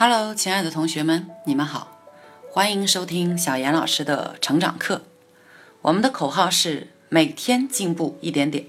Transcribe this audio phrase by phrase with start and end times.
[0.00, 1.98] Hello，亲爱的同学们，你们好，
[2.52, 5.02] 欢迎收听小严老师的成长课。
[5.82, 8.66] 我们的口号是每天进步一点点。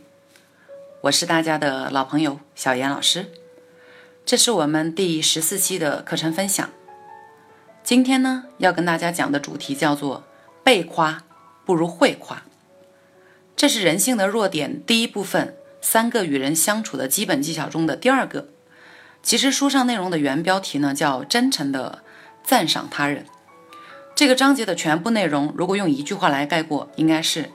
[1.02, 3.28] 我是大家的老朋友小严老师，
[4.25, 6.68] 这是我们第十四期的课程分享。
[7.84, 10.24] 今天呢，要跟大家讲的主题叫做
[10.66, 11.24] “被夸
[11.64, 12.41] 不如会夸”，
[13.55, 18.47] 这是人性的弱点第一部分三个与人相处的基本技巧中的第二个。
[19.21, 22.04] 其实书上内容的原标题呢叫“真诚的
[22.43, 23.25] 赞赏他人”。
[24.15, 27.51] 这个章节的全部内容，如果用一句话来概括，应该是：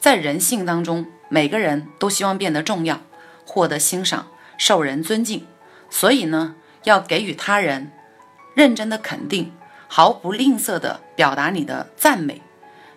[0.00, 3.02] 在人性当中，每个人都希望变得重要，
[3.44, 5.46] 获得欣赏，受人尊敬。
[5.90, 7.92] 所以呢，要给予他人
[8.54, 9.52] 认真的肯定，
[9.86, 12.42] 毫不吝啬的表达你的赞美。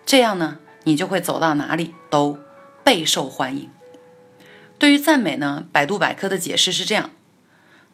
[0.05, 2.39] 这样呢，你就会走到哪里都
[2.83, 3.69] 备受欢迎。
[4.80, 7.11] 对于赞美呢，百度百科的解释是这样。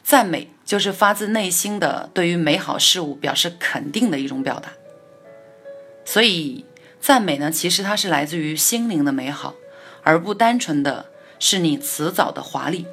[0.06, 4.70] 赞美就是发自内心的对于美好事物表示肯定的一种表达，
[6.04, 6.64] 所以
[7.00, 9.54] 赞美呢，其实它是来自于心灵的美好，
[10.04, 11.06] 而不单纯的
[11.40, 12.86] 是你辞藻的华丽。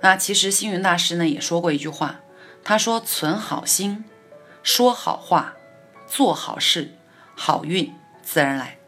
[0.00, 2.22] 那其实星云大师呢也说过一句话，
[2.64, 4.06] 他说：“存好心，
[4.62, 5.54] 说好话，
[6.06, 6.94] 做好事，
[7.34, 8.78] 好运自然来。”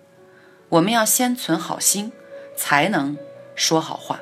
[0.70, 2.12] 我们要先存好心，
[2.56, 3.18] 才能
[3.54, 4.20] 说好话。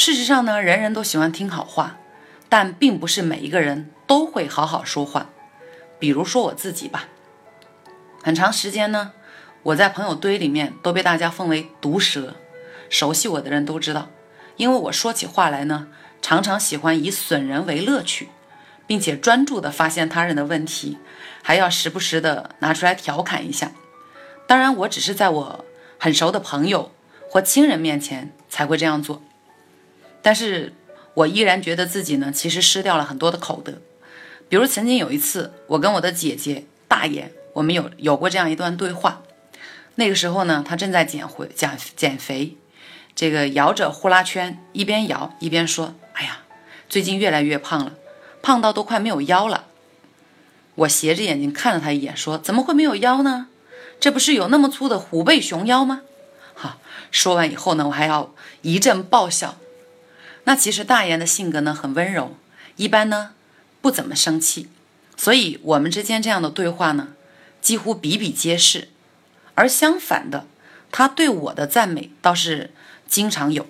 [0.00, 1.96] 事实上呢，人人都喜欢听好话，
[2.48, 5.26] 但并不是每一个人都会好好说话。
[5.98, 7.08] 比如说我自己吧，
[8.22, 9.10] 很长时间呢，
[9.64, 12.36] 我在朋友堆里面都被大家奉为毒舌。
[12.88, 14.08] 熟悉我的人都知道，
[14.56, 15.88] 因为我说起话来呢，
[16.22, 18.28] 常常喜欢以损人为乐趣，
[18.86, 20.98] 并且专注地发现他人的问题，
[21.42, 23.72] 还要时不时地拿出来调侃一下。
[24.46, 25.64] 当然，我只是在我
[25.98, 26.92] 很熟的朋友
[27.28, 29.20] 或亲人面前才会这样做。
[30.22, 30.74] 但是
[31.14, 33.74] 我依然觉得自己呢，其实失掉了很多的口德。
[34.48, 39.22] 比如曾经有一次，我跟我的姐姐大爷，我们有有过这样一段对话。
[39.96, 42.56] 那个时候呢，她正在减回减减肥，
[43.14, 46.42] 这个摇着呼啦圈，一边摇一边说：“哎呀，
[46.88, 47.94] 最近越来越胖了，
[48.40, 49.66] 胖到都快没有腰了。”
[50.76, 53.48] 我斜着眼睛看了他一眼，说：“怎么会没有腰呢？
[53.98, 56.02] 这不是有那么粗的虎背熊腰吗？”
[56.54, 56.78] 哈，
[57.10, 59.58] 说完以后呢，我还要一阵爆笑。
[60.48, 62.34] 那其实大爷的性格呢很温柔，
[62.76, 63.32] 一般呢
[63.82, 64.70] 不怎么生气，
[65.14, 67.08] 所以我们之间这样的对话呢
[67.60, 68.88] 几乎比比皆是。
[69.54, 70.46] 而相反的，
[70.90, 72.70] 他对我的赞美倒是
[73.06, 73.66] 经常有。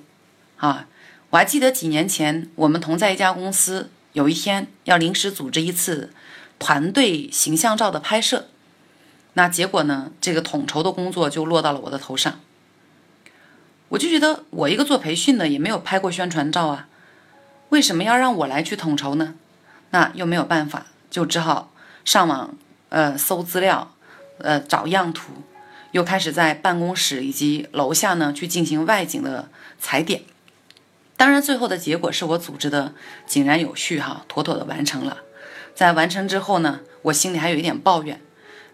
[0.58, 0.86] 啊，
[1.30, 6.12] 我还记得几年前我们同在一家公司，有一天要临时组织一次
[6.60, 8.46] 团队形象照的拍摄，
[9.32, 12.38] 那结果呢这个统筹的工作就落到了我的头上。
[13.90, 16.88] 我就觉得我一个做培训的也没有拍过宣传照啊，
[17.70, 19.34] 为什么要让我来去统筹呢？
[19.90, 21.72] 那又没有办法，就只好
[22.04, 22.54] 上网
[22.90, 23.94] 呃搜资料，
[24.38, 25.32] 呃找样图，
[25.92, 29.48] 又开始在办公室以及楼下呢去进行外景的
[29.78, 30.22] 踩点。
[31.16, 32.92] 当然最后的结果是我组织的
[33.26, 35.18] 井然有序哈，妥妥的完成了。
[35.74, 38.20] 在完成之后呢，我心里还有一点抱怨，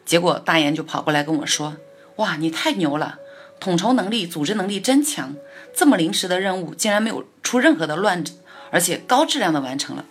[0.05, 1.77] 结果大言就跑过来跟我说
[2.17, 3.19] ：“哇，你太牛了！”
[3.65, 5.35] 统筹能力、组织能力真强，
[5.75, 8.35] 这么临时的任务竟然没有出任何的乱子，
[8.71, 10.05] 而且高质量的完成了。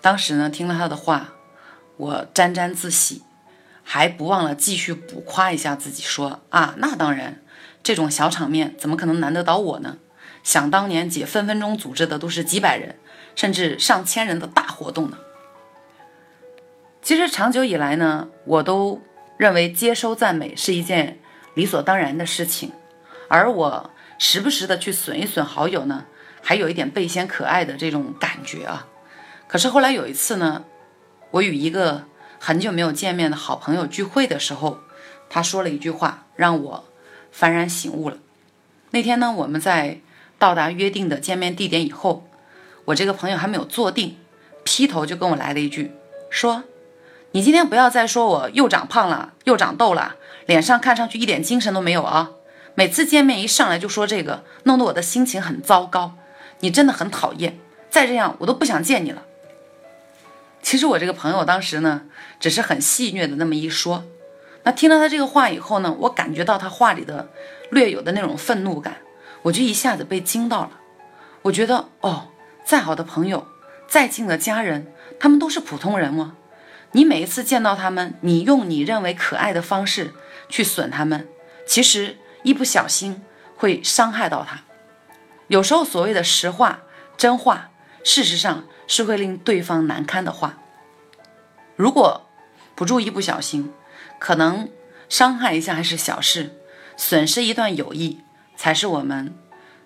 [0.00, 1.34] 当时呢，听了他的话，
[1.98, 3.20] 我沾沾自喜，
[3.82, 7.42] 还不忘了继续补夸一下自己，说啊，那当然，
[7.82, 9.98] 这种小场面怎么可能难得倒我呢？
[10.42, 12.96] 想当年姐分分钟组织的都是几百人，
[13.36, 15.18] 甚至上千人的大活动呢。
[17.02, 19.02] 其实长久以来呢，我都
[19.36, 21.19] 认为接收赞美是一件。
[21.54, 22.72] 理所当然的事情，
[23.28, 26.06] 而我时不时的去损一损好友呢，
[26.42, 28.86] 还有一点倍显可爱的这种感觉啊。
[29.48, 30.64] 可是后来有一次呢，
[31.32, 32.04] 我与一个
[32.38, 34.78] 很久没有见面的好朋友聚会的时候，
[35.28, 36.84] 他说了一句话，让我
[37.34, 38.18] 幡然醒悟了。
[38.90, 40.00] 那天呢，我们在
[40.38, 42.28] 到达约定的见面地点以后，
[42.86, 44.16] 我这个朋友还没有坐定，
[44.64, 45.92] 劈头就跟我来了一句，
[46.30, 46.64] 说
[47.32, 50.16] ：“你今天不要再说我又长胖了，又长痘了。”
[50.46, 52.30] 脸上看上去一点精神都没有啊！
[52.74, 56.14] 每次见面一上来就说这个，弄得我的心情很糟糕。
[56.58, 57.56] 你真的很讨厌，
[57.88, 59.22] 再这样我都不想见你了。
[60.60, 62.02] 其实我这个朋友当时呢，
[62.40, 64.02] 只是很戏谑的那么一说。
[64.64, 67.28] 那听了他这个话以后呢，我感觉到他话里的
[67.70, 68.96] 略有的那种愤怒感，
[69.42, 70.72] 我就一下子被惊到了。
[71.42, 72.28] 我觉得哦，
[72.64, 73.46] 再好的朋友，
[73.86, 76.34] 再近的家人，他们都是普通人吗？
[76.92, 80.12] 你每一次见到他们，你用你认为可爱的方式。
[80.52, 81.28] 去损他们，
[81.64, 83.22] 其实一不小心
[83.56, 84.62] 会伤害到他。
[85.46, 86.82] 有时候所谓的实话、
[87.16, 87.70] 真话，
[88.02, 90.58] 事实上是会令对方难堪的话。
[91.76, 92.26] 如果
[92.74, 93.72] 不注意，不小心，
[94.18, 94.68] 可能
[95.08, 96.58] 伤害一下还是小事，
[96.96, 98.18] 损失一段友谊
[98.56, 99.32] 才是我们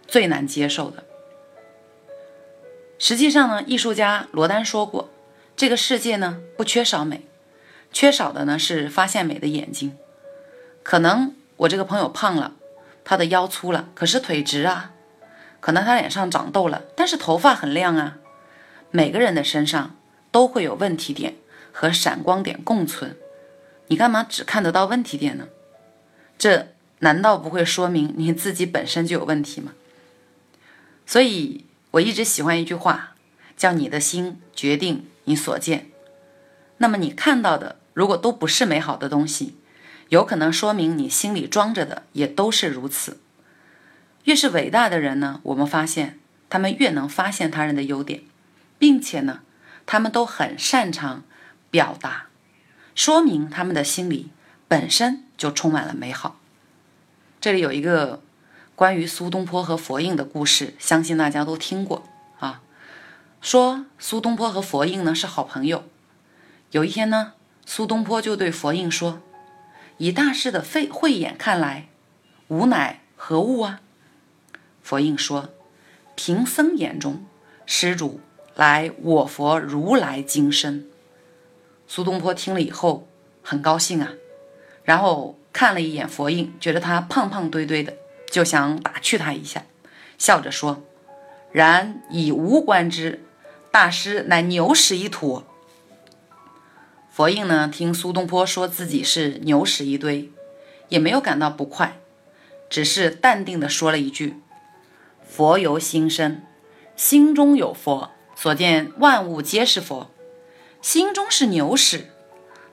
[0.07, 1.05] 最难接受的。
[2.99, 5.11] 实际上呢，艺术家罗丹说过，
[5.57, 7.27] 这个世界呢不缺少美，
[7.93, 9.97] 缺少的呢是发现美的眼睛。
[10.83, 12.55] 可能我这个朋友胖了，
[13.05, 14.93] 他的腰粗了，可是腿直啊；
[15.61, 18.19] 可能他脸上长痘了，但是头发很亮啊。
[18.91, 19.97] 每个人的身上
[20.31, 21.37] 都会有问题点
[21.73, 23.17] 和闪光点共存，
[23.87, 25.49] 你干嘛只看得到问题点呢？
[26.37, 26.69] 这
[27.01, 29.73] 难道不会说明你自己本身就有问题吗？
[31.07, 31.67] 所以。
[31.95, 33.15] 我一直喜欢一句话，
[33.57, 35.91] 叫“你的心决定你所见”。
[36.79, 39.57] 那么你看到的如果都不是美好的东西，
[40.09, 43.19] 有可能说明你心里装着的也都是如此。
[44.25, 46.19] 越是伟大的人呢，我们发现
[46.49, 48.23] 他们越能发现他人的优点，
[48.79, 49.41] 并且呢，
[49.87, 51.25] 他们都很擅长
[51.71, 52.27] 表达，
[52.95, 54.31] 说明他们的心里
[54.67, 56.41] 本身就充满了美好。
[57.41, 58.21] 这里有一个。
[58.77, 62.03] 关于苏东坡和佛印的故事，相信大家都听过
[62.41, 62.61] 啊。
[63.45, 65.85] 说苏东坡和佛印呢是好朋友。
[66.71, 67.35] 有一天呢，
[67.67, 69.21] 苏东坡就对佛印说
[69.99, 71.89] ：“以大师的慧慧眼看来，
[72.49, 73.83] 吾乃何物啊？”
[74.83, 75.51] 佛印说
[76.17, 77.27] ：“贫僧眼中，
[77.67, 78.19] 施主
[78.55, 80.89] 来我佛如来金身。”
[81.87, 83.07] 苏东坡听了以后
[83.43, 84.15] 很高兴啊，
[84.85, 87.93] 然后看了一眼佛印，觉得他胖胖堆堆的。
[88.31, 89.67] 就想打趣他一下，
[90.17, 90.83] 笑着说
[91.53, 93.23] ：“然以吾观之，
[93.75, 95.45] 大师乃牛屎一坨。”
[97.11, 100.31] 佛印呢，听苏东坡说自己是牛屎一堆，
[100.91, 101.99] 也没有感到不快，
[102.71, 104.41] 只是淡定地说了一句
[105.29, 106.45] ：“佛由心生，
[106.95, 110.09] 心中有佛，所见万物皆是佛；
[110.81, 112.13] 心中是牛屎，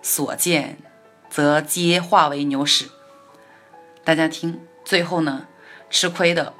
[0.04, 0.77] 所见
[1.31, 2.92] 则皆化为牛屎。”
[4.06, 5.47] 大家听，最后呢？
[5.89, 6.54] 吃亏的、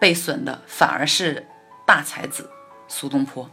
[0.00, 1.46] 被损的，反而是
[1.86, 2.50] 大才子
[2.88, 3.50] 苏东坡。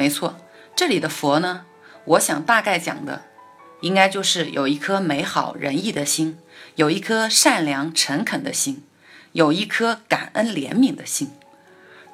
[0.00, 0.38] 没错，
[0.74, 1.66] 这里的佛呢，
[2.06, 3.24] 我想大概讲的，
[3.82, 6.38] 应该就是有一颗美好仁义的心，
[6.76, 8.82] 有一颗善良诚恳的心，
[9.32, 11.32] 有一颗感恩怜悯的心。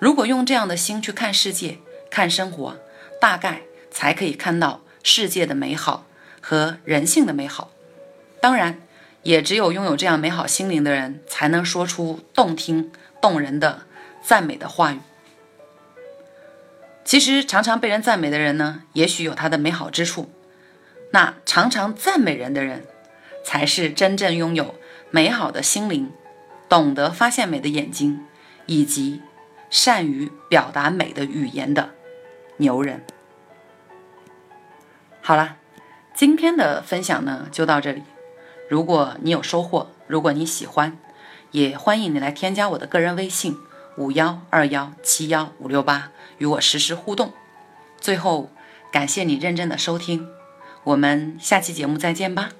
[0.00, 1.78] 如果用这样的心去看世界、
[2.10, 2.76] 看生活，
[3.20, 3.62] 大概
[3.92, 6.06] 才可以看到世界的美好
[6.40, 7.70] 和人性的美好。
[8.40, 8.80] 当然。
[9.22, 13.82] 也只有拥有这样美好心灵的人，才能说出动听动人的
[14.22, 15.00] 赞美的话语。
[17.06, 20.28] 其实，常常被人赞美的人呢，也许有他的美好之处。
[21.12, 22.84] 那常常赞美人的人，
[23.44, 24.74] 才是真正拥有
[25.12, 26.10] 美好的心灵，
[26.68, 28.26] 懂得发现美的眼睛，
[28.66, 29.22] 以及
[29.70, 31.90] 善于表达美的语言的
[32.56, 33.04] 牛人。
[35.22, 35.58] 好了，
[36.12, 38.02] 今天的分享呢，就到这里。
[38.68, 40.98] 如果你有收获，如果你喜欢，
[41.52, 43.56] 也欢迎你来添加我的个人微信
[43.96, 47.32] 五幺二幺七幺五六八，与我实时互动。
[47.98, 48.50] 最后，
[48.92, 50.28] 感谢你认真的收听，
[50.84, 52.50] 我们下期节目再见吧。